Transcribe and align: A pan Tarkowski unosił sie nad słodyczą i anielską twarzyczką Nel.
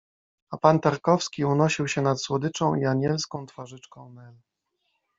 A 0.51 0.57
pan 0.57 0.79
Tarkowski 0.79 1.45
unosił 1.45 1.87
sie 1.87 2.01
nad 2.01 2.21
słodyczą 2.21 2.75
i 2.75 2.85
anielską 2.85 3.45
twarzyczką 3.45 4.13
Nel. 4.13 4.33